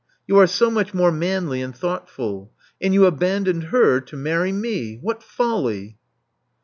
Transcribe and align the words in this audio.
You 0.25 0.39
are 0.39 0.47
so 0.47 0.71
much 0.71 0.95
more 0.95 1.11
manly 1.11 1.61
and 1.61 1.75
thoughtful. 1.77 2.51
And 2.81 2.91
you 2.91 3.05
abandoned 3.05 3.65
her 3.65 4.01
to 4.01 4.17
marry 4.17 4.51
me! 4.51 4.97
What 4.99 5.21
folly!" 5.21 5.99